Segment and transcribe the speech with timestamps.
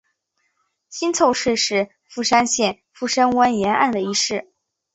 [0.89, 4.51] 新凑市是富山县富山湾沿岸的一市。